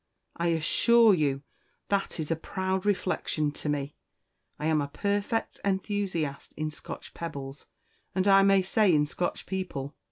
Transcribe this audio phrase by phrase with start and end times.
[0.35, 1.43] I assure you
[1.89, 3.93] that is a proud reflection to me.
[4.57, 7.67] I am a perfect enthusiast in Scotch pebbles,
[8.15, 9.95] and, I may say, in Scotch people.